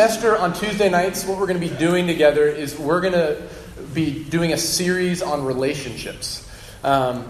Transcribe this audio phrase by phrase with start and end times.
[0.00, 3.36] semester on Tuesday nights, what we're going to be doing together is we're going to
[3.92, 6.50] be doing a series on relationships.
[6.82, 7.24] Um,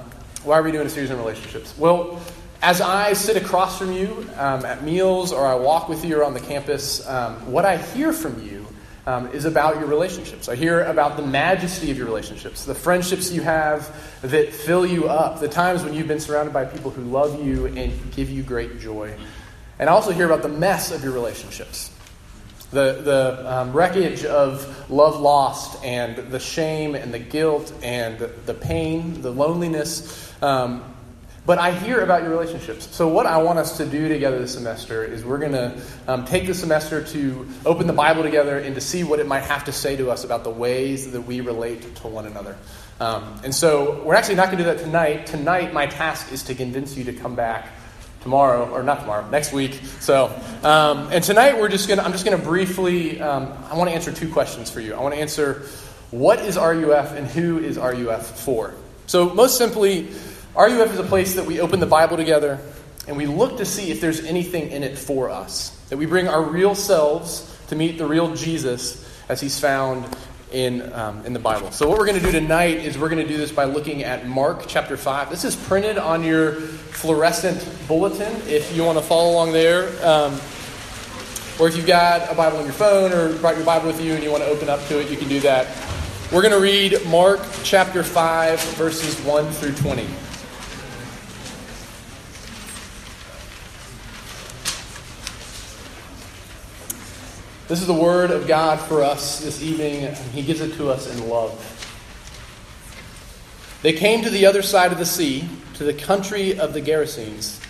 [0.44, 1.76] why are we doing a series on relationships?
[1.76, 2.22] Well,
[2.62, 6.34] as I sit across from you um, at meals or I walk with you around
[6.34, 8.64] the campus, um, what I hear from you
[9.04, 10.48] um, is about your relationships.
[10.48, 13.92] I hear about the majesty of your relationships, the friendships you have
[14.22, 17.66] that fill you up, the times when you've been surrounded by people who love you
[17.66, 19.12] and give you great joy.
[19.80, 21.90] And I also hear about the mess of your relationships.
[22.70, 28.54] The, the um, wreckage of love lost and the shame and the guilt and the
[28.54, 30.84] pain, the loneliness, um,
[31.46, 32.94] but I hear about your relationships.
[32.94, 36.24] So, what I want us to do together this semester is we're going to um,
[36.24, 39.64] take the semester to open the Bible together and to see what it might have
[39.64, 42.56] to say to us about the ways that we relate to one another.
[43.00, 45.26] Um, and so, we're actually not going to do that tonight.
[45.26, 47.68] Tonight, my task is to convince you to come back
[48.22, 49.80] tomorrow, or not tomorrow, next week.
[50.00, 50.26] So,
[50.62, 54.12] um, and tonight we're just gonna, I'm just gonna briefly, um, I want to answer
[54.12, 54.94] two questions for you.
[54.94, 55.66] I want to answer
[56.10, 58.74] what is RUF and who is RUF for.
[59.06, 60.08] So, most simply,
[60.56, 62.58] RUF is a place that we open the Bible together
[63.06, 65.70] and we look to see if there's anything in it for us.
[65.88, 70.04] That we bring our real selves to meet the real Jesus as he's found
[70.52, 71.70] in, um, in the Bible.
[71.70, 74.04] So, what we're going to do tonight is we're going to do this by looking
[74.04, 75.30] at Mark chapter 5.
[75.30, 79.88] This is printed on your fluorescent bulletin if you want to follow along there.
[80.06, 80.40] Um,
[81.58, 84.14] or if you've got a Bible on your phone or brought your Bible with you
[84.14, 85.68] and you want to open up to it, you can do that.
[86.32, 90.06] We're going to read Mark chapter 5, verses 1 through 20.
[97.70, 101.08] This is the word of God for us this evening, He gives it to us
[101.08, 101.54] in love.
[103.82, 107.60] They came to the other side of the sea, to the country of the Gerasenes.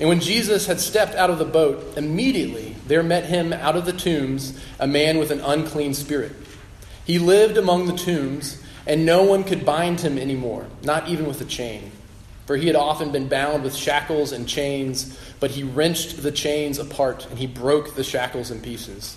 [0.00, 3.86] And when Jesus had stepped out of the boat, immediately there met him out of
[3.86, 6.32] the tombs a man with an unclean spirit.
[7.04, 11.40] He lived among the tombs, and no one could bind him anymore, not even with
[11.40, 11.92] a chain.
[12.46, 16.80] For he had often been bound with shackles and chains, but he wrenched the chains
[16.80, 19.16] apart, and he broke the shackles in pieces.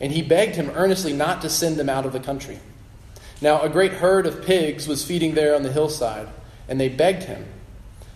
[0.00, 2.58] And he begged him earnestly not to send them out of the country.
[3.40, 6.28] Now, a great herd of pigs was feeding there on the hillside,
[6.68, 7.46] and they begged him,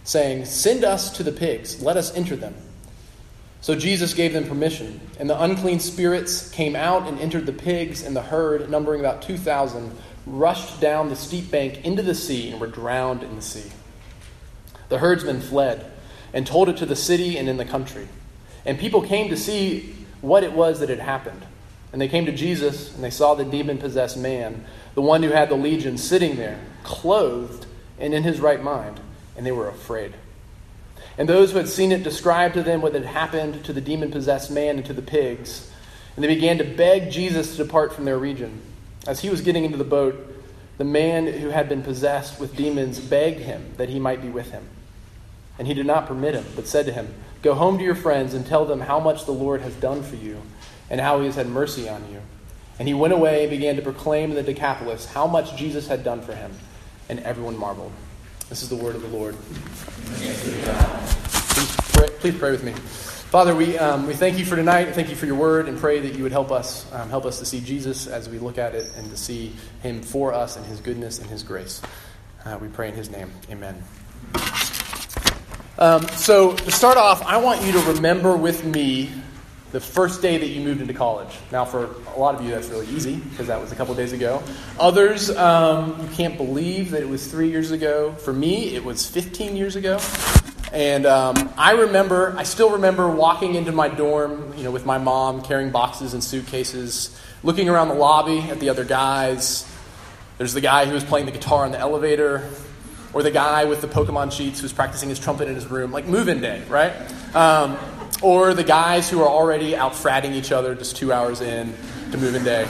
[0.05, 2.55] saying, Send us to the pigs, let us enter them.
[3.63, 8.03] So Jesus gave them permission, and the unclean spirits came out and entered the pigs,
[8.03, 9.95] and the herd, numbering about 2,000,
[10.27, 13.71] rushed down the steep bank into the sea and were drowned in the sea.
[14.89, 15.91] The herdsmen fled
[16.33, 18.09] and told it to the city and in the country.
[18.65, 21.45] And people came to see what it was that had happened.
[21.93, 24.65] And they came to Jesus and they saw the demon possessed man,
[24.95, 27.67] the one who had the legion, sitting there, clothed
[27.99, 29.01] and in his right mind,
[29.37, 30.15] and they were afraid.
[31.19, 34.11] And those who had seen it described to them what had happened to the demon
[34.11, 35.71] possessed man and to the pigs.
[36.17, 38.63] And they began to beg Jesus to depart from their region.
[39.07, 40.27] As he was getting into the boat,
[40.79, 44.51] the man who had been possessed with demons begged him that he might be with
[44.51, 44.67] him.
[45.59, 47.13] And he did not permit him, but said to him,
[47.43, 50.17] Go home to your friends and tell them how much the Lord has done for
[50.17, 50.41] you
[50.91, 52.21] and how he has had mercy on you.
[52.79, 56.03] And he went away and began to proclaim in the Decapolis how much Jesus had
[56.03, 56.53] done for him,
[57.09, 57.93] and everyone marveled.
[58.49, 59.37] This is the word of the Lord.
[60.17, 62.73] Please pray, please pray with me.
[62.73, 64.87] Father, we, um, we thank you for tonight.
[64.87, 67.39] Thank you for your word and pray that you would help us, um, help us
[67.39, 69.53] to see Jesus as we look at it and to see
[69.85, 71.81] him for us and his goodness and his grace.
[72.45, 73.31] Uh, we pray in his name.
[73.49, 73.85] Amen.
[75.79, 79.13] Um, so, to start off, I want you to remember with me
[79.73, 81.29] the first day that you moved into college.
[81.53, 84.13] Now, for a lot of you, that's really easy because that was a couple days
[84.13, 84.43] ago.
[84.79, 88.13] Others, um, you can't believe that it was three years ago.
[88.13, 90.01] For me, it was 15 years ago.
[90.73, 94.99] And um, I remember, I still remember walking into my dorm, you know, with my
[94.99, 99.69] mom, carrying boxes and suitcases, looking around the lobby at the other guys.
[100.39, 102.49] There's the guy who was playing the guitar in the elevator,
[103.13, 106.07] or the guy with the Pokemon sheets who's practicing his trumpet in his room, like
[106.07, 106.93] move-in day, right?
[107.35, 107.77] Um,
[108.23, 111.75] or the guys who are already out fratting each other just two hours in
[112.13, 112.65] to moving day.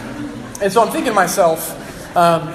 [0.62, 2.54] And so I'm thinking to myself, um,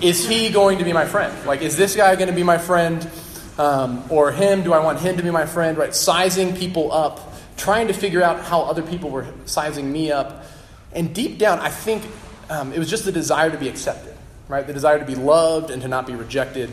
[0.00, 1.34] is he going to be my friend?
[1.46, 3.08] Like, is this guy going to be my friend?
[3.56, 4.64] Um, or him?
[4.64, 5.78] Do I want him to be my friend?
[5.78, 5.94] Right?
[5.94, 10.44] Sizing people up, trying to figure out how other people were sizing me up.
[10.92, 12.04] And deep down, I think
[12.50, 14.14] um, it was just the desire to be accepted,
[14.48, 14.66] right?
[14.66, 16.70] The desire to be loved and to not be rejected.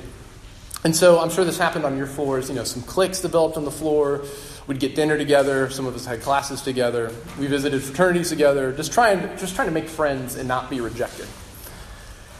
[0.84, 2.50] And so I'm sure this happened on your floors.
[2.50, 4.24] You know, some cliques developed on the floor.
[4.72, 5.70] We'd get dinner together.
[5.70, 7.12] Some of us had classes together.
[7.38, 11.28] We visited fraternities together, just trying, just trying to make friends and not be rejected.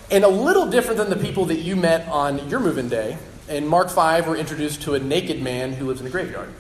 [0.10, 3.18] And a little different than the people that you met on your moving day.
[3.50, 6.54] In Mark 5, we're introduced to a naked man who lives in a graveyard.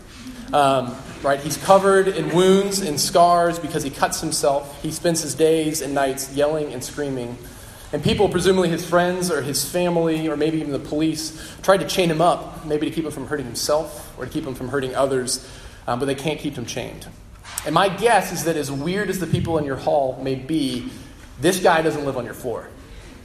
[0.51, 1.39] Um, right?
[1.39, 4.83] He's covered in wounds and scars because he cuts himself.
[4.83, 7.37] He spends his days and nights yelling and screaming.
[7.93, 11.87] And people, presumably his friends or his family or maybe even the police, tried to
[11.87, 14.69] chain him up, maybe to keep him from hurting himself or to keep him from
[14.69, 15.45] hurting others,
[15.87, 17.07] um, but they can't keep them chained.
[17.65, 20.89] And my guess is that as weird as the people in your hall may be,
[21.39, 22.69] this guy doesn't live on your floor.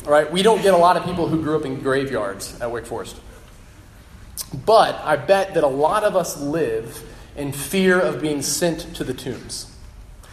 [0.04, 0.30] All right?
[0.30, 3.16] We don't get a lot of people who grew up in graveyards at Wake Forest.
[4.64, 7.02] But I bet that a lot of us live
[7.36, 9.70] in fear of being sent to the tombs,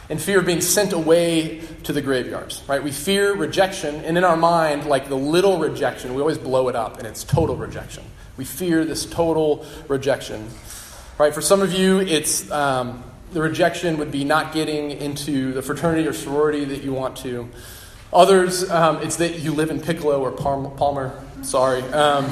[0.09, 2.83] in fear of being sent away to the graveyards, right?
[2.83, 6.75] We fear rejection, and in our mind, like the little rejection, we always blow it
[6.75, 8.03] up, and it's total rejection.
[8.37, 10.49] We fear this total rejection,
[11.17, 11.33] right?
[11.33, 16.07] For some of you, it's um, the rejection would be not getting into the fraternity
[16.07, 17.49] or sorority that you want to.
[18.11, 21.19] Others, um, it's that you live in Piccolo or Palmer.
[21.41, 21.81] Sorry.
[21.81, 22.29] Um,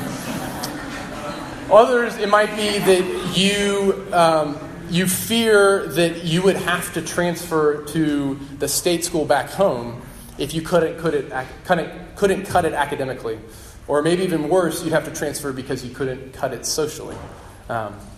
[1.72, 7.86] Others, it might be that you, um, you fear that you would have to transfer
[7.86, 10.02] to the state school back home
[10.38, 11.32] if you couldn't, couldn't,
[11.64, 13.40] couldn't, couldn't cut it academically.
[13.88, 17.16] Or maybe even worse, you'd have to transfer because you couldn't cut it socially.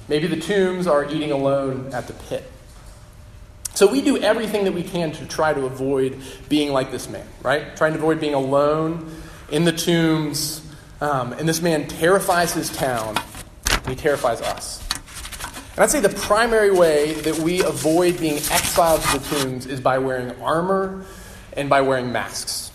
[0.08, 2.50] Maybe the tombs are eating alone at the pit.
[3.74, 7.26] So we do everything that we can to try to avoid being like this man,
[7.42, 7.76] right?
[7.76, 9.16] Trying to avoid being alone
[9.50, 10.62] in the tombs.
[11.02, 13.18] Um, and this man terrifies his town
[13.88, 14.82] he terrifies us.
[15.76, 19.82] And I'd say the primary way that we avoid being exiled to the tombs is
[19.82, 21.06] by wearing armor
[21.54, 22.72] and by wearing masks.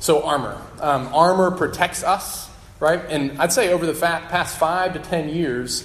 [0.00, 0.60] So, armor.
[0.80, 2.48] Um, armor protects us,
[2.80, 3.00] right?
[3.08, 5.82] And I'd say over the fa- past five to ten years,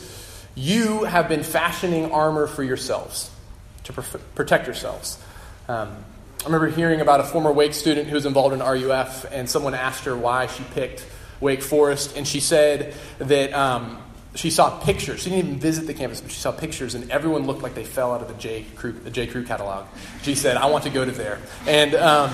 [0.56, 3.32] you have been fashioning armor for yourselves
[3.86, 5.18] to pr- protect yourselves.
[5.68, 5.96] Um,
[6.42, 9.74] I remember hearing about a former Wake student who was involved in RUF, and someone
[9.74, 11.06] asked her why she picked
[11.40, 13.98] Wake Forest, and she said that um,
[14.36, 15.22] she saw pictures.
[15.22, 17.86] She didn't even visit the campus, but she saw pictures, and everyone looked like they
[17.86, 18.66] fell out of the J.
[18.76, 19.28] Crew, the J.
[19.28, 19.86] Crew catalog.
[20.22, 22.30] She said, "I want to go to there." And um,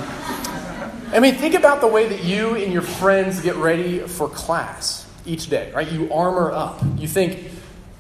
[1.12, 5.06] I mean, think about the way that you and your friends get ready for class
[5.26, 5.90] each day, right?
[5.92, 6.82] You armor up.
[6.98, 7.48] You think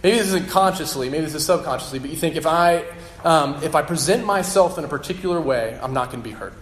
[0.04, 2.86] maybe this isn't consciously, maybe this is subconsciously, but you think if I
[3.24, 6.54] um, if I present myself in a particular way, I'm not going to be hurt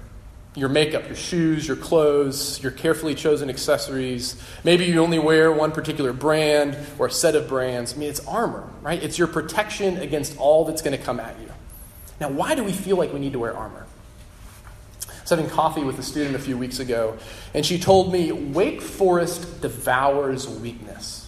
[0.58, 4.42] your makeup, your shoes, your clothes, your carefully chosen accessories.
[4.64, 7.94] Maybe you only wear one particular brand or a set of brands.
[7.94, 9.02] I mean, it's armor, right?
[9.02, 11.52] It's your protection against all that's going to come at you.
[12.20, 13.86] Now, why do we feel like we need to wear armor?
[15.08, 17.20] I was having coffee with a student a few weeks ago,
[17.54, 21.27] and she told me Wake Forest devours weakness.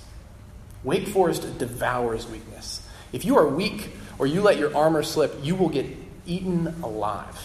[0.84, 2.82] Wake Forest devours weakness.
[3.12, 5.86] If you are weak or you let your armor slip, you will get
[6.26, 7.38] eaten alive.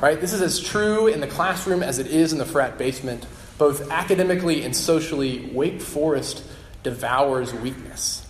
[0.00, 0.20] Right?
[0.20, 3.26] This is as true in the classroom as it is in the frat basement.
[3.58, 6.42] Both academically and socially, Wake Forest
[6.82, 8.26] devours weakness.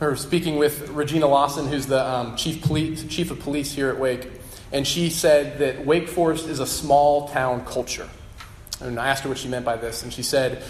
[0.00, 3.88] I remember speaking with Regina Lawson, who's the um, chief, police, chief of police here
[3.88, 4.28] at Wake,
[4.72, 8.08] and she said that Wake Forest is a small town culture.
[8.80, 10.64] And I asked her what she meant by this, and she said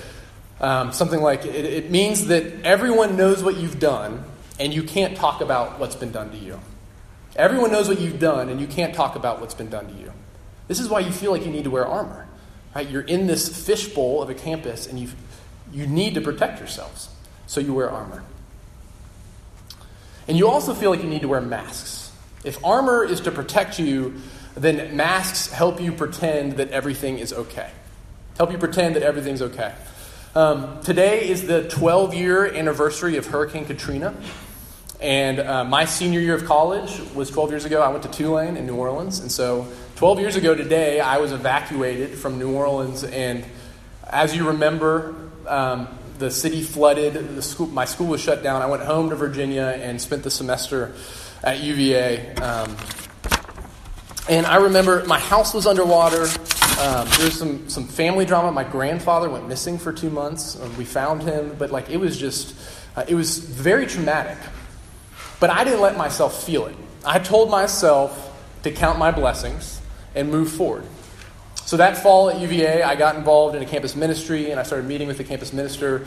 [0.63, 4.25] um, something like it, it means that everyone knows what you've done,
[4.59, 6.61] and you can't talk about what's been done to you.
[7.35, 10.13] Everyone knows what you've done, and you can't talk about what's been done to you.
[10.69, 12.29] This is why you feel like you need to wear armor.
[12.75, 12.89] Right?
[12.89, 15.09] You're in this fishbowl of a campus, and you
[15.73, 17.09] you need to protect yourselves,
[17.47, 18.23] so you wear armor.
[20.29, 22.13] And you also feel like you need to wear masks.
[22.45, 24.15] If armor is to protect you,
[24.55, 27.71] then masks help you pretend that everything is okay.
[28.37, 29.75] Help you pretend that everything's okay.
[30.35, 34.15] Um, today is the 12 year anniversary of Hurricane Katrina.
[34.99, 37.83] And uh, my senior year of college was 12 years ago.
[37.83, 39.21] I went to Tulane in New Orleans.
[39.21, 43.05] And so 12 years ago today, I was evacuated from New Orleans.
[43.05, 43.45] And
[44.09, 45.15] as you remember,
[45.47, 47.37] um, the city flooded.
[47.37, 48.63] The school, my school was shut down.
[48.63, 50.95] I went home to Virginia and spent the semester
[51.45, 52.35] at UVA.
[52.37, 52.75] Um,
[54.31, 56.27] and I remember my house was underwater.
[56.83, 58.51] Um, there was some, some family drama.
[58.51, 60.59] My grandfather went missing for two months.
[60.77, 62.57] we found him, but like it was just,
[62.97, 64.37] uh, it was very traumatic.
[65.39, 66.75] But I didn't let myself feel it.
[67.05, 69.81] I told myself to count my blessings
[70.17, 70.83] and move forward.
[71.55, 74.89] So that fall at UVA, I got involved in a campus ministry and I started
[74.89, 76.05] meeting with the campus minister.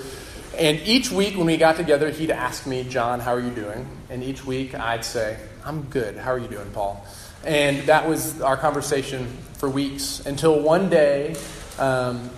[0.58, 3.88] And each week when we got together, he'd ask me, John, how are you doing?
[4.10, 6.16] And each week I'd say, I'm good.
[6.16, 7.06] How are you doing, Paul?
[7.44, 11.36] And that was our conversation for weeks until one day
[11.78, 12.30] um,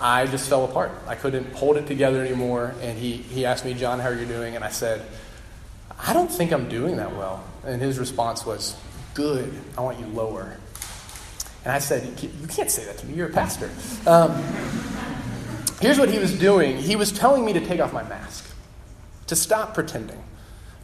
[0.00, 0.90] I just fell apart.
[1.06, 2.74] I couldn't hold it together anymore.
[2.80, 4.56] And he, he asked me, John, how are you doing?
[4.56, 5.04] And I said,
[5.98, 7.44] I don't think I'm doing that well.
[7.64, 8.76] And his response was,
[9.14, 10.56] Good, I want you lower.
[11.64, 13.70] And I said, You can't say that to me, you're a pastor.
[14.06, 14.32] Um,
[15.80, 18.44] here's what he was doing he was telling me to take off my mask,
[19.26, 20.22] to stop pretending,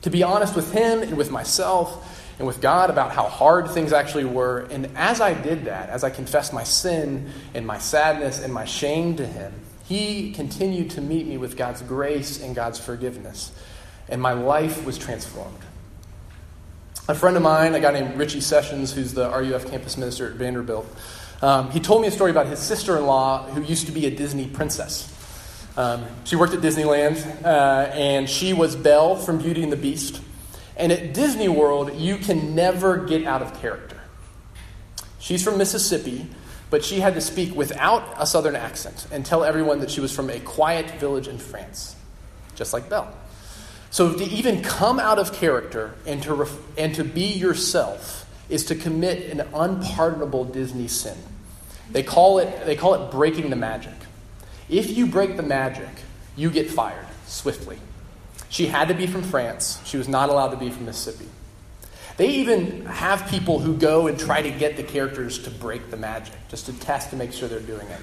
[0.03, 2.09] to be honest with him and with myself
[2.39, 4.67] and with God about how hard things actually were.
[4.71, 8.65] And as I did that, as I confessed my sin and my sadness and my
[8.65, 9.53] shame to Him,
[9.85, 13.53] He continued to meet me with God's grace and God's forgiveness.
[14.09, 15.59] And my life was transformed.
[17.09, 20.35] A friend of mine, a guy named Richie Sessions, who's the RUF campus minister at
[20.35, 20.87] Vanderbilt,
[21.43, 24.07] um, he told me a story about his sister in law who used to be
[24.07, 25.09] a Disney princess.
[25.77, 30.21] Um, she worked at Disneyland, uh, and she was Belle from Beauty and the Beast.
[30.77, 34.01] And at Disney World, you can never get out of character.
[35.19, 36.27] She's from Mississippi,
[36.71, 40.15] but she had to speak without a southern accent and tell everyone that she was
[40.15, 41.97] from a quiet village in France,
[42.55, 43.13] just like Belle.
[43.91, 48.65] So to even come out of character and to, ref- and to be yourself is
[48.67, 51.17] to commit an unpardonable Disney sin.
[51.93, 53.95] They call, it, they call it breaking the magic.
[54.69, 55.89] If you break the magic,
[56.37, 57.79] you get fired swiftly.
[58.49, 59.81] She had to be from France.
[59.85, 61.29] She was not allowed to be from Mississippi.
[62.17, 65.97] They even have people who go and try to get the characters to break the
[65.97, 68.01] magic, just to test to make sure they're doing it.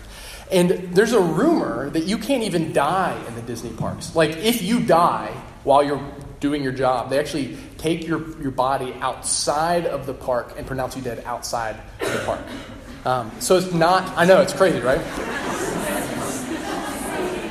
[0.52, 4.16] And there's a rumor that you can't even die in the Disney parks.
[4.16, 5.32] Like, if you die
[5.64, 6.04] while you're
[6.40, 10.96] doing your job, they actually take your, your body outside of the park and pronounce
[10.96, 12.42] you dead outside the park.
[13.06, 15.00] Um, so it's not, I know, it's crazy, right?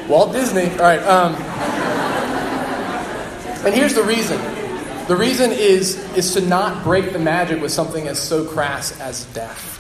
[0.09, 0.71] Walt Disney.
[0.71, 1.03] All right.
[1.03, 1.35] Um,
[3.65, 4.39] and here's the reason.
[5.07, 9.25] The reason is, is to not break the magic with something as so crass as
[9.27, 9.77] death.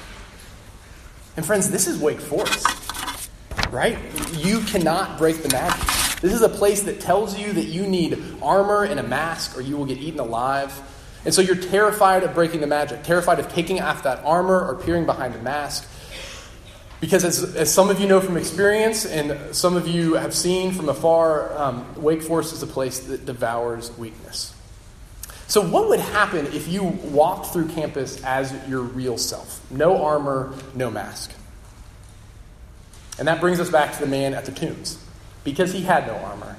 [1.36, 2.66] And friends, this is Wake Forest,
[3.70, 3.98] right?
[4.32, 5.86] You cannot break the magic.
[6.20, 9.60] This is a place that tells you that you need armor and a mask or
[9.60, 10.72] you will get eaten alive.
[11.28, 14.76] And so you're terrified of breaking the magic, terrified of taking off that armor or
[14.76, 15.86] peering behind a mask.
[17.02, 20.72] Because, as, as some of you know from experience, and some of you have seen
[20.72, 24.54] from afar, um, Wake Forest is a place that devours weakness.
[25.48, 29.60] So, what would happen if you walked through campus as your real self?
[29.70, 31.30] No armor, no mask.
[33.18, 34.96] And that brings us back to the man at the tombs.
[35.44, 36.56] Because he had no armor,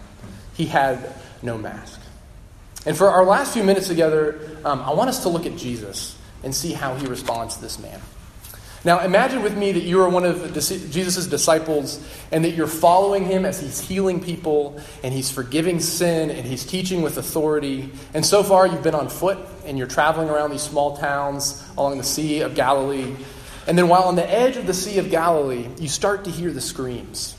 [0.53, 1.11] he had
[1.41, 1.98] no mask.
[2.85, 6.17] And for our last few minutes together, um, I want us to look at Jesus
[6.43, 7.99] and see how he responds to this man.
[8.85, 13.25] Now, imagine with me that you are one of Jesus' disciples and that you're following
[13.25, 17.91] him as he's healing people and he's forgiving sin and he's teaching with authority.
[18.13, 21.97] And so far, you've been on foot and you're traveling around these small towns along
[21.97, 23.13] the Sea of Galilee.
[23.67, 26.51] And then, while on the edge of the Sea of Galilee, you start to hear
[26.51, 27.35] the screams.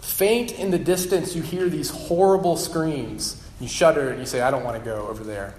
[0.00, 3.39] Faint in the distance, you hear these horrible screams.
[3.60, 5.54] You shudder and you say, I don't want to go over there.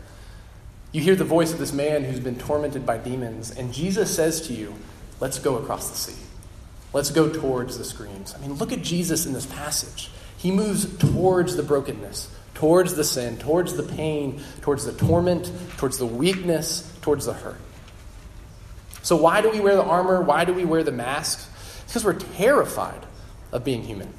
[0.91, 4.48] You hear the voice of this man who's been tormented by demons, and Jesus says
[4.48, 4.75] to you,
[5.22, 6.20] Let's go across the sea.
[6.93, 8.34] Let's go towards the screams.
[8.34, 10.10] I mean, look at Jesus in this passage.
[10.38, 16.00] He moves towards the brokenness, towards the sin, towards the pain, towards the torment, towards
[16.00, 17.60] the weakness, towards the hurt.
[19.03, 20.22] So, why do we wear the armor?
[20.22, 21.48] Why do we wear the masks?
[21.86, 23.05] Because we're terrified
[23.51, 24.12] of being human.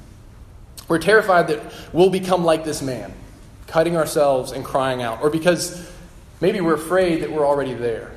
[0.87, 1.61] We're terrified that
[1.91, 3.13] we'll become like this man,
[3.67, 5.89] cutting ourselves and crying out, or because
[6.43, 8.11] Maybe we're afraid that we're already there.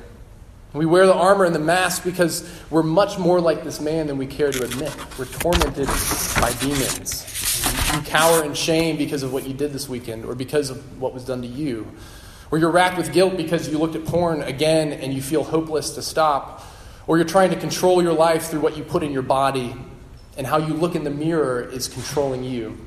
[0.73, 4.17] We wear the armor and the mask because we're much more like this man than
[4.17, 4.93] we care to admit.
[5.17, 5.87] We're tormented
[6.41, 7.23] by demons.
[7.95, 11.13] You cower in shame because of what you did this weekend or because of what
[11.13, 11.87] was done to you.
[12.51, 15.91] Or you're racked with guilt because you looked at porn again and you feel hopeless
[15.91, 16.65] to stop.
[17.07, 19.73] Or you're trying to control your life through what you put in your body
[20.35, 22.77] and how you look in the mirror is controlling you.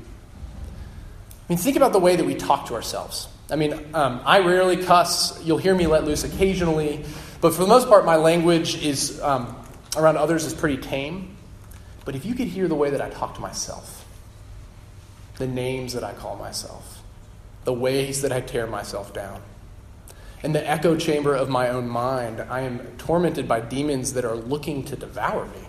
[1.51, 3.27] Mean, think about the way that we talk to ourselves.
[3.49, 5.43] I mean, um, I rarely cuss.
[5.43, 7.03] You'll hear me let loose occasionally.
[7.41, 9.53] But for the most part, my language is um,
[9.97, 11.35] around others is pretty tame.
[12.05, 14.05] But if you could hear the way that I talk to myself,
[15.39, 17.03] the names that I call myself,
[17.65, 19.41] the ways that I tear myself down,
[20.43, 24.37] in the echo chamber of my own mind, I am tormented by demons that are
[24.37, 25.67] looking to devour me,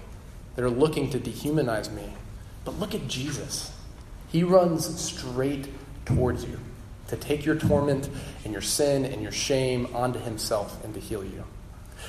[0.54, 2.12] that are looking to dehumanize me.
[2.64, 3.72] But look at Jesus.
[4.32, 5.68] He runs straight
[6.06, 6.58] towards you
[7.08, 8.08] to take your torment
[8.44, 11.44] and your sin and your shame onto himself and to heal you.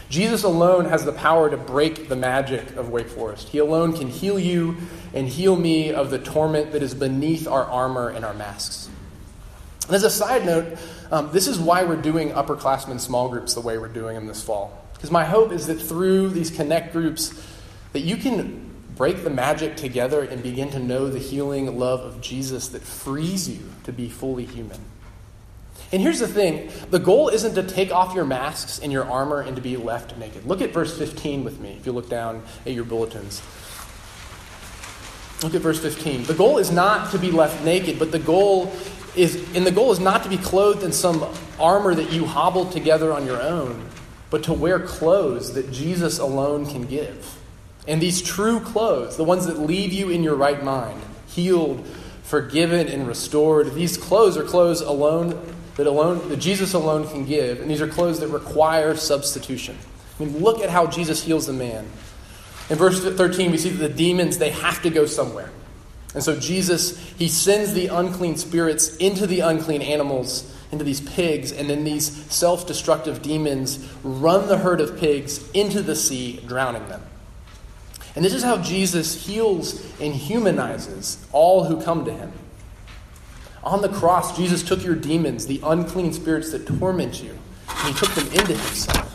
[0.09, 3.49] Jesus alone has the power to break the magic of Wake Forest.
[3.49, 4.77] He alone can heal you
[5.13, 8.89] and heal me of the torment that is beneath our armor and our masks.
[9.87, 10.77] And as a side note,
[11.11, 14.41] um, this is why we're doing upperclassmen small groups the way we're doing them this
[14.41, 14.85] fall.
[14.93, 17.33] Because my hope is that through these connect groups,
[17.91, 22.21] that you can break the magic together and begin to know the healing love of
[22.21, 24.79] Jesus that frees you to be fully human.
[25.91, 29.41] And here's the thing the goal isn't to take off your masks and your armor
[29.41, 30.45] and to be left naked.
[30.45, 33.41] Look at verse 15 with me if you look down at your bulletins.
[35.43, 36.23] Look at verse 15.
[36.23, 38.71] The goal is not to be left naked, but the goal
[39.15, 41.27] is, and the goal is not to be clothed in some
[41.59, 43.89] armor that you hobbled together on your own,
[44.29, 47.39] but to wear clothes that Jesus alone can give.
[47.87, 51.85] And these true clothes, the ones that leave you in your right mind, healed,
[52.23, 57.59] forgiven, and restored, these clothes are clothes alone that alone that Jesus alone can give,
[57.59, 59.77] and these are clothes that require substitution.
[60.19, 61.85] I mean, look at how Jesus heals the man.
[62.69, 65.51] In verse 13, we see that the demons they have to go somewhere.
[66.13, 71.51] And so Jesus, he sends the unclean spirits into the unclean animals, into these pigs,
[71.51, 76.87] and then these self destructive demons run the herd of pigs into the sea, drowning
[76.87, 77.01] them.
[78.15, 82.31] And this is how Jesus heals and humanizes all who come to him.
[83.63, 87.37] On the cross, Jesus took your demons, the unclean spirits that torment you,
[87.69, 89.09] and he took them into himself.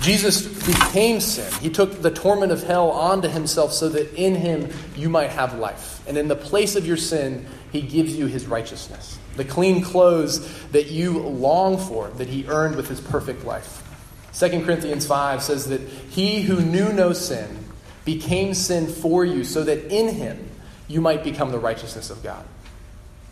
[0.00, 1.52] Jesus became sin.
[1.60, 5.58] He took the torment of hell onto himself so that in him you might have
[5.58, 6.00] life.
[6.06, 9.18] And in the place of your sin, he gives you his righteousness.
[9.36, 13.82] The clean clothes that you long for, that he earned with his perfect life.
[14.32, 17.65] 2 Corinthians 5 says that he who knew no sin
[18.06, 20.48] became sin for you so that in him
[20.88, 22.46] you might become the righteousness of God.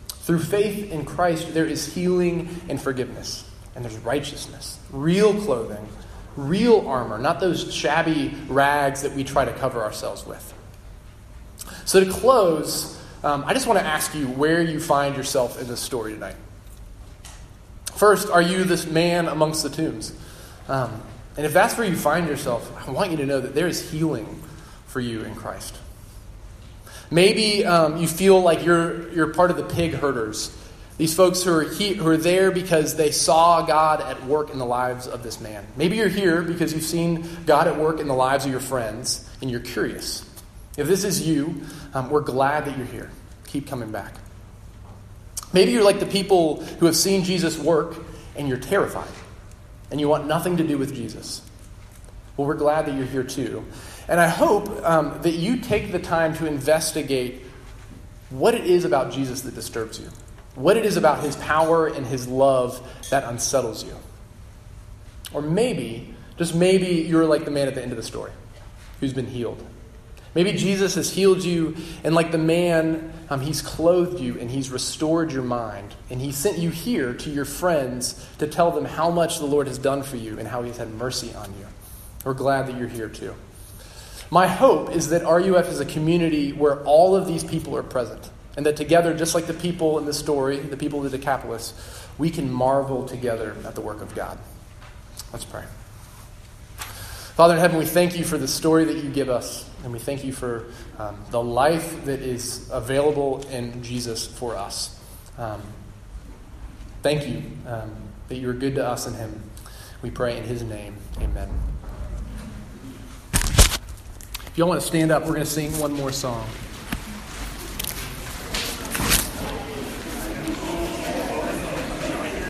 [0.07, 5.87] Through faith in Christ, there is healing and forgiveness, and there's righteousness, real clothing
[6.35, 10.53] real armor, not those shabby rags that we try to cover ourselves with.
[11.85, 15.67] So, to close, um, I just want to ask you where you find yourself in
[15.67, 16.35] this story tonight.
[17.95, 20.13] First, are you this man amongst the tombs?
[20.67, 21.01] Um,
[21.37, 23.89] and if that's where you find yourself, I want you to know that there is
[23.89, 24.41] healing
[24.95, 25.77] for you in Christ.
[27.11, 30.55] Maybe um, you feel like you're, you're part of the pig herders
[30.97, 34.59] these folks who are, he, who are there because they saw God at work in
[34.59, 35.67] the lives of this man.
[35.75, 39.29] Maybe you're here because you've seen God at work in the lives of your friends
[39.41, 40.25] and you're curious.
[40.77, 43.11] If this is you, um, we're glad that you're here.
[43.47, 44.13] Keep coming back.
[45.51, 47.97] Maybe you're like the people who have seen Jesus work
[48.37, 49.11] and you're terrified
[49.91, 51.41] and you want nothing to do with Jesus.
[52.37, 53.65] Well, we're glad that you're here too.
[54.07, 57.41] And I hope um, that you take the time to investigate
[58.29, 60.09] what it is about Jesus that disturbs you
[60.55, 63.95] what it is about his power and his love that unsettles you.
[65.33, 68.31] Or maybe, just maybe, you're like the man at the end of the story
[68.99, 69.61] who's been healed.
[70.33, 74.69] Maybe Jesus has healed you, and like the man, um, he's clothed you and he's
[74.69, 75.93] restored your mind.
[76.09, 79.67] And he sent you here to your friends to tell them how much the Lord
[79.67, 81.65] has done for you and how he's had mercy on you.
[82.25, 83.33] We're glad that you're here too.
[84.29, 88.29] My hope is that RUF is a community where all of these people are present.
[88.57, 91.73] And that together, just like the people in the story, the people of the Decapolis,
[92.17, 94.37] we can marvel together at the work of God.
[95.31, 95.63] Let's pray.
[97.35, 99.99] Father in heaven, we thank you for the story that you give us, and we
[99.99, 104.97] thank you for um, the life that is available in Jesus for us.
[105.37, 105.61] Um,
[107.03, 107.93] thank you um,
[108.29, 109.43] that you are good to us in him.
[110.01, 110.95] We pray in his name.
[111.19, 111.74] Amen.
[114.55, 116.47] If y'all want to stand up, we're going to sing one more song.